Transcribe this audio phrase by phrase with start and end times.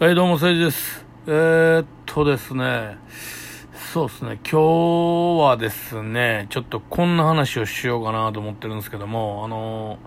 [0.00, 1.04] はい、どうも、誠治です。
[1.26, 2.98] えー、っとですね、
[3.92, 9.98] そうですね、今日はですね、ちょっとこんな話をしようかなと思ってるんですけども、あの、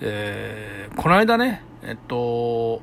[0.00, 2.82] えー、この間ね、えっと、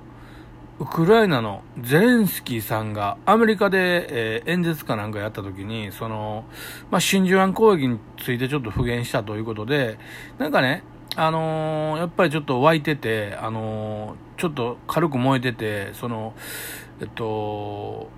[0.79, 6.45] ウクライナのゼレンスキーさんがアメリカで、えー演説かなんかやった時に、その、
[6.91, 9.99] まあ、真珠湾攻撃についてちょっと復元したということで、
[10.37, 10.83] なんかね、
[11.17, 16.33] あのーやっぱりちょっと湧いてて、あのーちょっと軽く燃えてて、その、
[17.01, 18.09] えっと、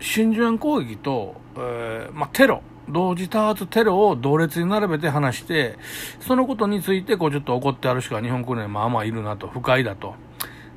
[0.00, 5.78] 真珠湾攻撃と、えーまあ、テロ、同時多発テロを同列に並べて話して、
[6.20, 10.14] そのことについて、こう、ちょっと怒ってある人が日本国内にまあまあいるなと、不快だと。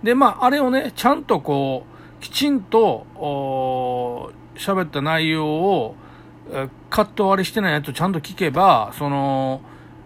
[0.03, 1.85] で、まあ、あれをね、ちゃんとこ
[2.19, 5.95] う、きちんと、お喋った内容を、
[6.89, 9.61] カット割りしてないやつをちゃんと聞けば、その、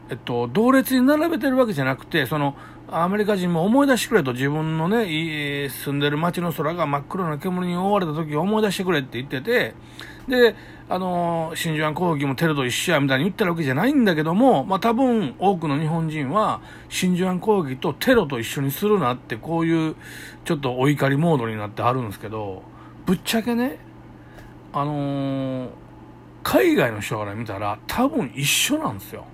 [0.09, 2.55] えっと、同列に並べてるわけじゃなくて、その、
[2.91, 9.75] アメリカ人も思い出してくれと自分のね、住んでる街の空が真っ黒な煙に覆われた時を思い出してくれって言ってて、
[10.27, 10.55] で、
[10.87, 19.95] あの、真珠湾攻撃もテロと一緒やみたいに言ってるわけじゃないんだけども、まあ多分多くの日本人は真珠湾攻撃とテロと一緒にするなってこういう
[20.45, 22.63] ちょっとお怒りモードになってはるんですけど、
[23.05, 23.79] ぶっちゃけね、
[24.73, 25.69] あのー
[26.41, 29.25] 海外の人から見たら多分一緒なんですよ。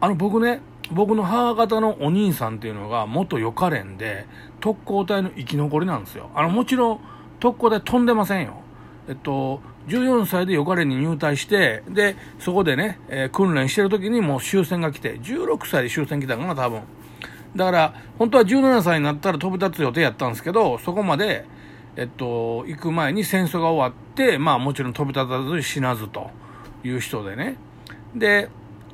[0.00, 0.60] あの僕ね、
[0.92, 4.26] 僕の母方のお兄さんっていうのが元予科連で
[4.60, 6.30] 特攻隊の生き残りなんですよ。
[6.34, 7.00] あのもちろん
[7.38, 8.62] 特攻隊飛んでませんよ。
[9.08, 16.82] えっと、14歳で予科連に入隊して、で、そこでね、えー訓練してる時にもう終戦が来て、16歳で終戦来たかな、多分。
[17.56, 21.44] だから、本当は17歳になったら飛び立つ予定やったんですけど、そこまで、
[21.96, 26.30] えっと、行く前に戦争が終わって、まあもちろん飛び立たず死なずと
[26.84, 27.56] いう人でね。
[28.14, 28.48] で、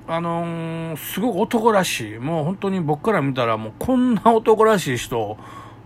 [0.09, 2.19] あのーすごく男らしい。
[2.19, 5.37] もう本当に僕から見たらもうこんな男らしい人、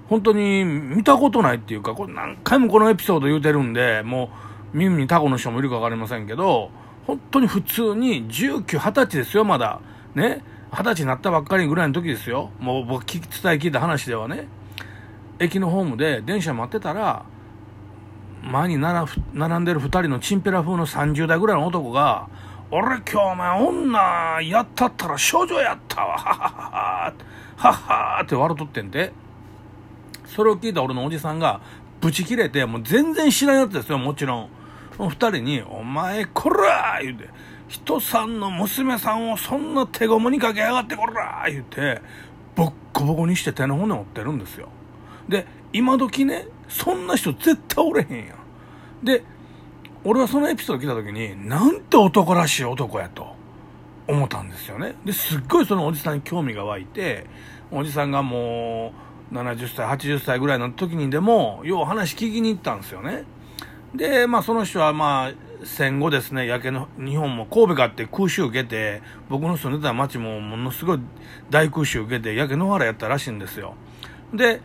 [0.08, 4.30] 本当に見たことないっていうか、これ何回もこのエピソード言うてるんで、も
[4.74, 6.70] う耳にタコの人もいるかわかりませんけど、
[7.06, 9.80] 本当に普通に19、20歳ですよ、まだ。
[10.14, 10.44] ね。
[10.70, 12.50] 20歳になったばっかりぐらいの時ですよ。
[12.60, 14.46] もう僕聞き伝え聞いた話ではね。
[15.38, 17.24] 駅のホームで電車待ってたら、
[18.42, 22.28] 前に並んでる二人のチンペラ風の30代ぐらいの男が、
[22.72, 27.12] 俺今日お前女やったったら少女やったわ、ははは
[27.56, 29.12] は、はっはって笑っとってんて。
[30.26, 31.60] それを聞いた俺のおじさんが、
[32.00, 34.50] ブチ切れて、もう全然知らんやつですよ、もちろん。
[34.98, 37.28] 二人に、お前こらー言うて、
[37.66, 42.00] 人さんの娘さんをそんな手ごもにかけやがってこらー言うて、
[42.54, 44.68] ボッコボコにして手の骨折ってるんですよ。
[45.28, 48.34] で、今時ね、そんな人絶対おれへんや
[49.02, 49.04] ん。
[49.04, 49.24] で、
[50.04, 53.34] 俺はそのエピソード聞いた時に、なんて男らしい男やと
[54.08, 54.94] 思ったんですよね。
[55.04, 57.26] で、すっごいそのおじさんに興味が湧いて、
[57.70, 58.92] おじさんがも
[59.30, 63.24] う70歳、80歳ぐらいの時にでも、よう話聞きに行ったんですよね。
[63.94, 65.32] で、まあその人はまあ、
[65.64, 71.00] 戦後ですね、焼けの、日本も神戸があって空襲受けて、僕の住んでた町もものすごい
[71.50, 73.74] 大空襲受けて、焼け野原やったらしいんですよ。
[74.32, 74.62] で、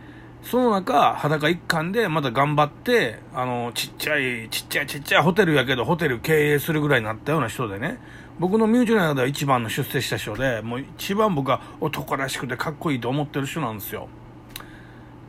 [0.48, 7.98] その中、裸一貫でまた頑張って、あの、ちっちゃい、ちっちゃいちっちゃいホテルやけど、ホテル経営するぐらいになったような人でね、
[8.38, 14.08] 僕の身内の中では一番の出世した人で、もう一番僕は男らしくてかっこいいと思ってる人なんですよ。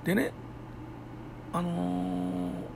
[0.03, 0.31] でね、
[1.51, 2.67] あのー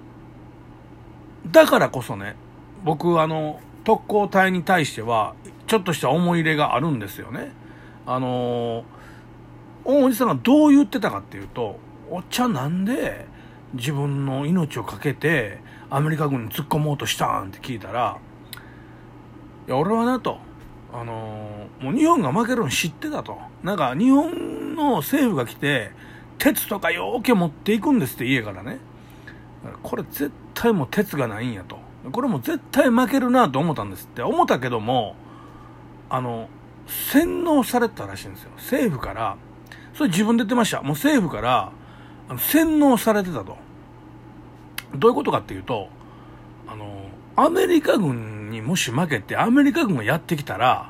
[1.52, 2.36] だからこそね、
[2.84, 5.36] 僕、あの、特攻隊に対しては、
[5.68, 7.52] ちょっとした思い入れがあるんですよね。
[8.08, 8.84] あのー
[9.84, 13.26] おじさんがどう言ってたかっていうと、おっちゃんなんで
[13.74, 18.18] 自分の命を懸けてアメリカ軍に突っ込もうとしたんって聞いたら、
[19.68, 20.40] いや、俺はなと、
[20.94, 23.40] あのーもう日本が負けるの知ってたと。
[23.64, 25.92] なんか日本の政府が来て、
[26.38, 28.78] 鉄とかようけ持っていくんですって家からね。
[29.84, 31.78] これ絶対もう鉄がないんやと。
[32.12, 34.22] これも絶対負けるなと思ったんですって。
[34.22, 35.16] 思ったけども、
[36.10, 36.50] あの、
[36.88, 38.52] 洗脳されたらしいんですよ。
[38.58, 39.38] 政府から、
[39.94, 40.82] それ自分で言ってました。
[40.82, 41.72] もう政府から、
[42.38, 43.58] 洗脳されてたと。
[44.96, 45.90] どういうことかっていうと、
[46.68, 47.06] あの、
[47.36, 50.90] アメリカ軍にもし負けて、アメリカ軍がやってきたら、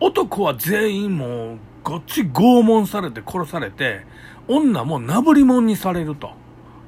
[0.00, 4.04] 男は全員もう、ごっち拷問されて殺されて、
[4.46, 6.32] 女もなぶりもんにされると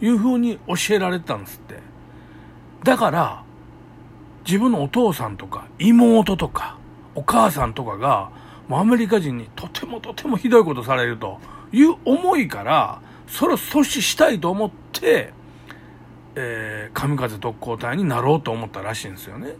[0.00, 1.78] いう風に教えられてたんですって。
[2.84, 3.42] だから、
[4.46, 6.78] 自分のお父さんとか妹とか
[7.14, 8.30] お母さんとかが、
[8.68, 11.38] もうアメリカ人にとてもとてもひどいことされると
[11.72, 13.00] いう思いから、
[13.30, 15.32] それを阻止したいと思って、
[16.34, 19.54] えー、神風特攻隊になろうと思ったらしいんですよね。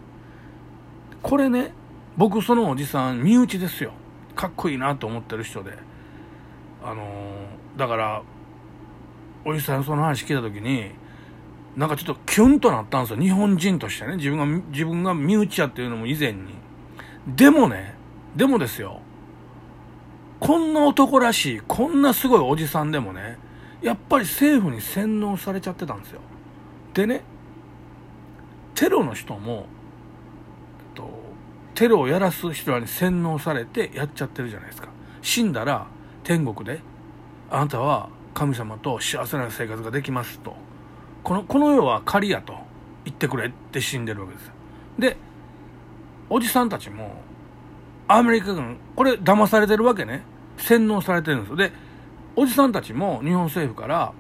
[1.23, 1.73] これね、
[2.17, 3.93] 僕そのおじさん身内ですよ。
[4.35, 5.73] かっこいいなと思ってる人で。
[6.83, 8.23] あのーだから、
[9.45, 10.91] おじさんその話聞いた時に、
[11.77, 13.23] なんかちょっとキュンとなったんですよ。
[13.23, 14.17] 日本人としてね。
[14.17, 16.55] 自分が、自分が身内やっていうのも以前に。
[17.27, 17.95] でもね、
[18.37, 19.01] でもですよ。
[20.41, 23.39] こんな男らしい、こんなすごいおじさんでもね、
[23.83, 26.21] やっぱり政府に洗脳されちゃってたんですよ。
[26.95, 27.23] でね、
[28.75, 29.67] テロの人も、
[30.81, 31.11] えっと、
[31.75, 34.89] テロをやらす人らに洗脳されてやっちゃってるじゃないですか。
[35.23, 35.87] 死んだら
[36.25, 36.81] 天国で、
[37.51, 40.55] あなたは神様と幸せな生活ができますと。
[41.23, 42.55] この、この世は仮やと
[43.05, 44.53] 言ってくれって死んでるわけです。
[44.99, 45.17] で、
[46.29, 47.23] おじさんたちも、
[48.09, 50.23] アメリカ軍、これ騙されてるわけね。
[50.59, 51.57] 洗脳されてるんですよ。
[51.57, 51.73] で、
[52.37, 54.13] おじさんたちも日本政府から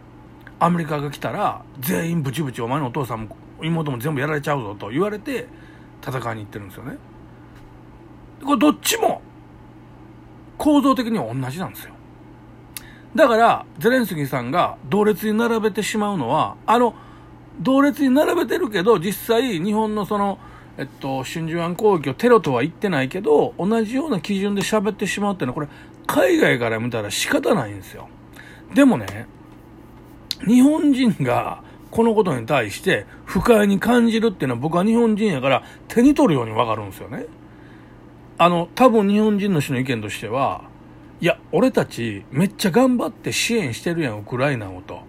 [0.58, 5.48] アメリカが来たら全員ブチブチお前のお父さんも妹も全部やられちゃうぞと言われて
[6.06, 6.96] 戦いに行ってるんですよね。
[8.44, 9.22] これどっちも
[10.56, 11.94] 構造的には同じなんですよ。
[13.14, 16.94] だから、ゼレンスキーさんが同列に並べてしまうのは、あの、
[17.60, 20.38] 同列に並べてるけど、実際日本のその、
[20.78, 25.68] えっと、真珠湾攻撃をテロとは言ってないけど、同じような基準で喋ってしまうっていうのは、これ、
[26.10, 28.08] 海外から見たら仕方ないんですよ。
[28.74, 29.28] でもね、
[30.44, 31.62] 日本人が
[31.92, 37.26] このことに対して不快に感じるっていうのは僕は日本人やから手に取るようにわかるんですよね。
[38.38, 40.64] あの、多分日本人の人の意見としては、
[41.20, 45.02] いや、俺たちめっちゃ頑張って支援してるやん、ウクライナをと。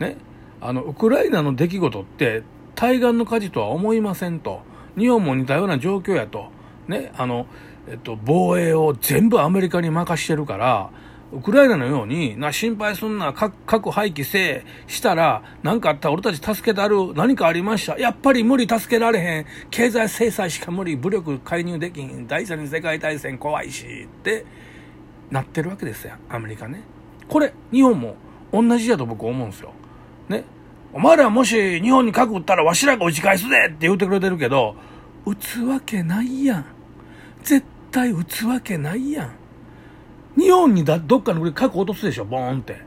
[0.00, 0.16] ね。
[0.60, 2.42] あの、ウクライナの出来事って
[2.74, 4.62] 対岸の火事とは思いませんと。
[4.98, 6.48] 日本も似たような状況やと。
[6.88, 7.12] ね。
[7.16, 7.46] あの、
[7.90, 10.90] えっと、防衛を全部アメリカに任してるから、
[11.30, 17.98] ウクライナのように、な、心配すんな、核、核廃棄せえ、したら、何かあったら俺たち助けたる、何かありました？
[17.98, 19.46] やっぱり無理、助けられへん。
[19.70, 22.26] 経済制裁しか無理、武力介入できん。
[22.26, 24.46] 第三次世界大戦怖いし、って
[25.30, 26.82] なってるわけですよ、アメリカね。
[27.28, 28.16] これ、日本も
[28.50, 29.72] 同じやと僕思うんですよ。
[30.30, 30.44] ね。
[30.94, 34.74] お前らもし日本に核撃ったらわしらが打ち返すでって言ってくれてるけど、
[35.26, 36.64] 撃つわけないやん。
[37.42, 39.32] 絶対撃つわけないやん。
[40.36, 42.80] 日本にだどっかの国核落とすでしょ、ボーンって。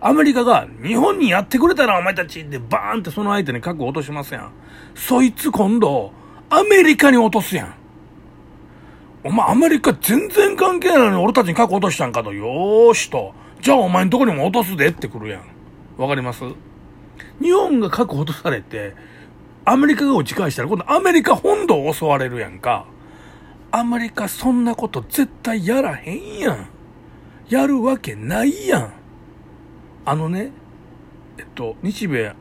[0.00, 4.52] アメリカが日本にやってくれたらお前たちでバーンってその相手に核落としますやん。
[4.94, 6.12] そいつ今度、
[6.48, 7.74] アメリカに落とすやん。
[9.24, 12.32] お前アメリカ全然関係ないのに俺たちに核落としたんかと。
[12.32, 13.34] よーしと。
[13.60, 15.42] じゃあお前んとこにも落とすでってくるやん。
[16.00, 16.44] わかります？
[17.40, 18.94] 日本が核落とされて、
[19.64, 22.86] アメリカが打ち返したら今度アメリカ本土を襲われるやんか。
[23.76, 26.68] アメリカそんなこと絶対やらへんやん。
[27.50, 28.92] やるわけないやん。
[30.06, 30.50] あのね、
[31.36, 32.34] えっと、日米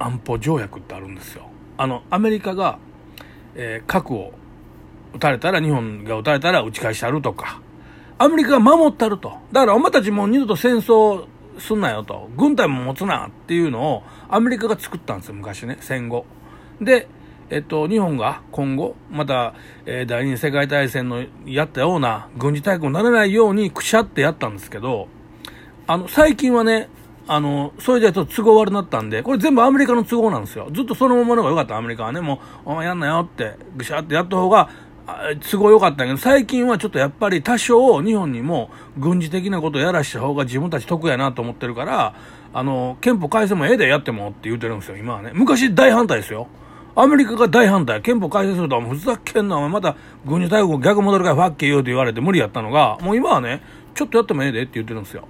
[0.00, 1.48] 安保条約ってあるんですよ。
[1.76, 2.80] あの、アメリカが、
[3.54, 4.32] えー、核を
[5.14, 7.60] 撃たれたら、日本が撃たれたら撃ち返してあるとか、
[8.18, 9.34] アメリカが守ったると。
[9.52, 11.26] だからお前たちもう二度と戦争
[11.60, 12.28] すんなよと。
[12.36, 16.26] 軍隊も持つなっていうのをアメリカが作ったんですよ、昔ね、戦後。
[16.80, 17.06] で、
[17.50, 19.54] えっと、日本が今後、また、
[19.86, 25.08] えー、第二次世界大戦のやったような軍事大国にならないようにくしゃってやったんですけど、
[25.86, 26.90] あの、最近はね、
[27.26, 30.68] あの、それでちょっと都合悪なったんで、これ全部アメリカの都合なんですよ。
[30.72, 32.20] ずっとそのままの方が良かった、アメリカはね。
[32.20, 34.68] もう、おやんなよって、ぐしゃってやった方が、
[35.50, 42.14] 都合良かったけど、最近はちょっとやっぱり多少日本にも軍事的なことをやらした方が自分たち得やなと思ってるから、
[42.52, 45.30] あの、憲法改正もええでやってもって言うてるんですよ、今はね。
[45.32, 46.46] 昔大反対ですよ。
[47.00, 53.62] アメリカが大反対、憲法改正するとは、ふざけんな、お前また軍事大国逆戻るからファッケーよって言われて無理やったのが、もう今はね、
[53.94, 55.28] ちょっとやってもええでって言ってるんですよ。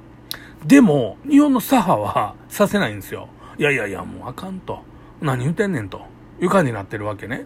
[0.65, 3.29] でも、日本の左派はさせないんですよ。
[3.59, 4.81] いやいやいや、もうあかんと。
[5.21, 6.01] 何言ってんねんと。
[6.41, 7.45] いう感じになってるわけね。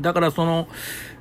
[0.00, 0.66] だからその、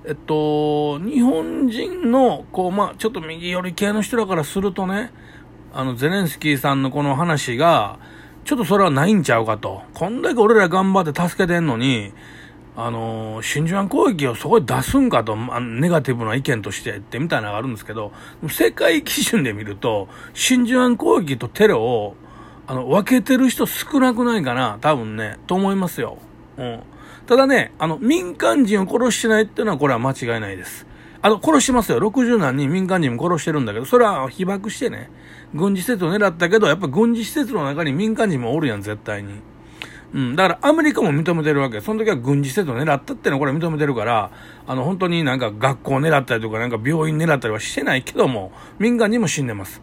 [0.06, 5.12] えっと、日本人の、こう、まあ、ちょっと右寄り系の人らからするとね、
[5.74, 8.00] あの、ゼレンスキーさんのこの話が、
[8.44, 9.84] ちょっとそれはないんちゃうかと。
[9.94, 12.12] こんだけ俺ら頑張って助けてんのに、
[12.76, 18.12] あのー、真珠湾攻撃をそこで出すんかと、ネガティブな意見としてってみたいなのがあるんですけど、
[18.50, 22.16] 世界基準で見ると、真珠湾攻撃とテロを、
[22.68, 26.18] あの、分けてる人少なくないかな、多分ね、と思いますよ。
[26.58, 26.80] うん。
[27.28, 30.88] ただね、あの、民間人を殺してないっていうのはこれは間違いないです。
[31.24, 32.00] あの、殺してますよ。
[32.00, 35.10] 60何人民間人も殺してるんだけど、それは被爆してね、
[35.54, 39.42] 軍事施設を狙ったけど、やっぱ軍事施設の中に民間人もおるやん、絶対に。
[40.14, 40.36] うん。
[40.36, 41.80] だからアメリカも認めてるわけ。
[41.80, 44.32] その時は軍事施設を狙ったってのはこれ認めてるから、
[44.66, 49.82] あの、本当になんか学校を狙ったりとか、なんか病院狙ったりはしてないけども、民間人も死んでます。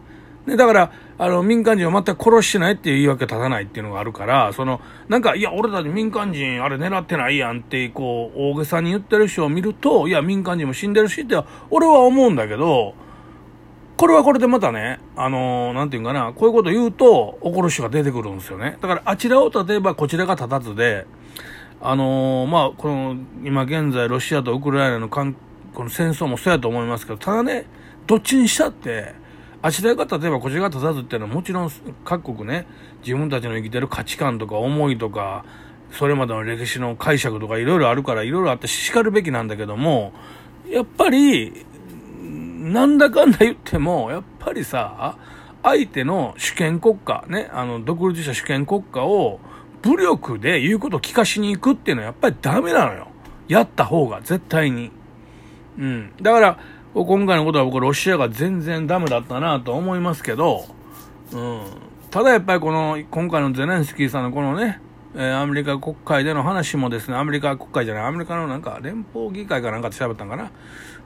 [0.49, 12.95] で、だから、あの、民間人を全く殺してないっていう言い訳立たないっていうのがあるから、その、なんか、いや、俺たち民間人、あれ狙ってないやんって、こう、大げさに言ってる人を見ると、いや、民間人も死んでるしって、俺は思うんだけど、
[13.97, 18.77] これはこれでまたね、あのー、なんていうかな、こういうこと言うと怒る人が出てくるんですよね。
[18.79, 21.05] だからあちらを例えばこちらが立たずで、
[21.81, 25.35] あのー、まあ、この、今現在ロシアとウクライナの関
[25.73, 27.65] この戦争もそうやと思いますけど、ただね、
[28.07, 29.13] どっちにしたって、
[29.61, 31.71] あちらが例えばこちらが立たずっていうのはもちろん
[32.05, 32.65] 各国ね、
[33.03, 35.43] 自分たちの生きてる価値観とか思いとか、
[35.91, 40.13] それまでの歴史の解釈とかいろいろあるからいろいろあって叱るべきなんだけども、
[40.69, 41.65] やっぱり、
[42.21, 45.17] なんだかんだ言っても、やっぱりさ、
[45.63, 49.39] 相手の主権国家、ね、あの、独立した主権国家を
[49.81, 53.07] 武力で言うことを聞かしに行くっていうのはやっぱりダメなのよ。
[53.47, 54.91] やった方が、絶対に。
[55.77, 56.13] うん。
[56.21, 56.59] だから、
[56.93, 60.65] 今回のことは僕ロシアが全然ダメだったなと思いますけど、
[61.31, 61.61] うん。
[62.09, 64.81] ただやっぱりこの、今回のゼレンスキーさんのこのね、
[65.15, 70.51] えー、アメリカ国会での話もですね、アメリカ国会じゃない、アメリカのなんか連邦議会かなんかで喋ったんかな。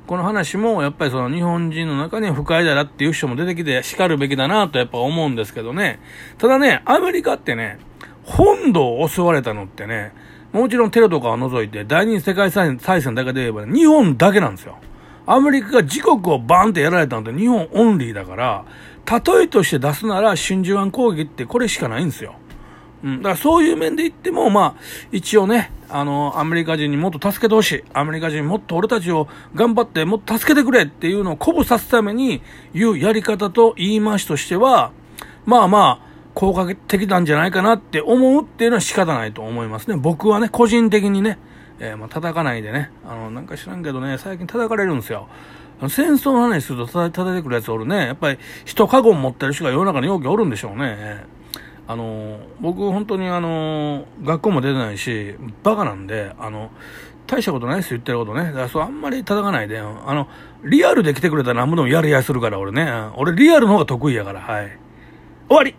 [0.08, 6.00] この話もやっぱりその日本人の中に不快だなっていう人も出てきて叱るべきだなとやっぱ思うんですけどね。
[6.38, 7.80] ただね、アメリカってね、
[8.24, 10.14] 本土を襲われたのってね、
[10.52, 14.78] もちろんテロとかを除いて第二次世界大戦だけで言えば、ね、日本だけなんですよ。
[15.26, 18.66] アメリカが自国をバーンってやられたのって日本オンリーだから、
[19.06, 22.36] 例えとして出すなら真珠湾攻撃ってこれしかないんですよ。
[23.04, 23.18] うん。
[23.18, 27.84] だからそういう面で言っても、まあ、一応ね、あの、アメリカ人にもっと助けてほしい。
[27.94, 32.42] アメリカ人もっと俺たちを頑張ってもっと助けてくれっていうのを鼓舞させるために
[32.74, 34.92] 言うやり方と言い回しとしては、
[35.46, 39.98] まあまあ、効果的なんじゃないかなって思うっていうのは仕方ないと思いますね。
[39.98, 41.38] 僕はね、個人的にね、
[41.80, 45.28] えー、まあ、叩かないでね、あの、なんか知らんけどね、最近叩かれるんですよ。
[45.90, 48.08] 戦争の話すると叩いてくるやつおるね。
[48.08, 51.26] やっぱり人カゴ持ってる人が世の中に容器おるんでしょうね。
[51.88, 56.72] あの、僕本当にあの、学校も出てないし、バカなんで、あの、
[57.28, 58.46] 大したことないです言ってることね。
[58.46, 60.28] だからそうあんまり叩かないで、あの、
[60.64, 62.90] リアルで来てくれたら何もでもやりやするから俺ね。
[63.18, 64.78] 俺リアルの方が得意やから、はい。
[65.50, 65.76] 終わり